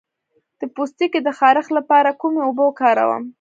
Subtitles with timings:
[0.59, 3.23] د پوستکي د خارښ لپاره کومې اوبه وکاروم؟